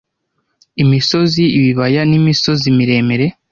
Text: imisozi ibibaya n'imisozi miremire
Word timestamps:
imisozi 0.83 1.43
ibibaya 1.57 2.01
n'imisozi 2.09 2.65
miremire 2.77 3.27